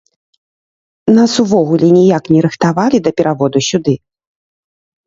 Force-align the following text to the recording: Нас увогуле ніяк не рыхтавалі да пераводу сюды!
Нас 1.17 1.31
увогуле 1.45 1.87
ніяк 1.99 2.23
не 2.37 2.45
рыхтавалі 2.49 2.97
да 3.05 3.11
пераводу 3.21 3.57
сюды! 3.71 3.93